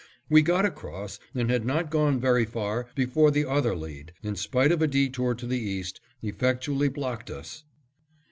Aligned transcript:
We 0.29 0.41
got 0.41 0.65
across 0.65 1.19
and 1.35 1.51
had 1.51 1.63
not 1.63 1.91
gone 1.91 2.19
very 2.19 2.43
far 2.43 2.87
before 2.95 3.29
the 3.29 3.47
other 3.47 3.75
lead, 3.75 4.13
in 4.23 4.35
spite 4.35 4.71
of 4.71 4.81
a 4.81 4.87
detour 4.87 5.35
to 5.35 5.45
the 5.45 5.59
east, 5.59 6.01
effectually 6.23 6.89
blocked 6.89 7.29
us. 7.29 7.65